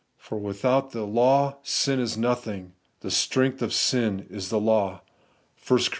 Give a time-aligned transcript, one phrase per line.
[0.27, 2.73] 'For without law, sin is nothing.
[3.03, 5.01] 'Tlie strength of sin is the law*
[5.67, 5.87] (1 Cor.